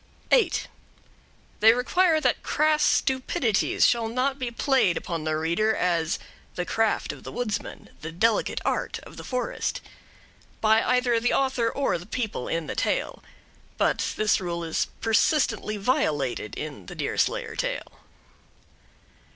[0.31, 0.67] 8.
[1.59, 6.17] They require that crass stupidities shall not be played upon the reader as
[6.55, 9.79] "the craft of the woodsman, the delicate art of the forest,"
[10.59, 13.23] by either the author or the people in the tale.
[13.77, 17.99] But this rule is persistently violated in the Deerslayer tale.